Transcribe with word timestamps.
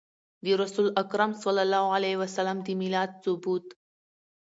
د 0.43 0.45
رسول 0.61 0.87
اکرم 1.03 1.31
صلی 1.43 1.61
الله 1.65 1.85
عليه 1.97 2.15
وسلم 2.21 2.57
د 2.61 2.67
ميلاد 2.81 3.09
ثبوت 3.23 3.65